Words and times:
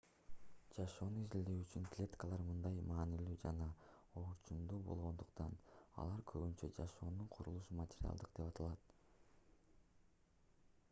жашоону 0.75 1.17
изилдөө 1.23 1.57
үчүн 1.63 1.83
клеткалар 1.95 2.39
мындай 2.45 2.79
маанилүү 2.91 3.35
жана 3.43 3.67
орчундуу 4.21 4.79
болгондуктан 4.87 5.53
алар 6.05 6.23
көбүнчө 6.31 6.69
жашоонун 6.79 7.29
курулуш 7.37 7.69
материалдары 7.81 8.31
деп 8.39 8.47
аталат 8.55 8.95